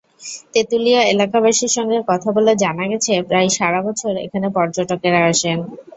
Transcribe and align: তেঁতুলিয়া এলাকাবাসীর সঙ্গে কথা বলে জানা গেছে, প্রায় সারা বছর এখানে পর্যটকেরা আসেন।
তেঁতুলিয়া 0.53 1.01
এলাকাবাসীর 1.05 1.71
সঙ্গে 1.77 1.97
কথা 2.09 2.29
বলে 2.35 2.51
জানা 2.63 2.85
গেছে, 2.91 3.13
প্রায় 3.29 3.49
সারা 3.57 3.79
বছর 3.87 4.13
এখানে 4.25 4.47
পর্যটকেরা 4.55 5.19
আসেন। 5.31 5.57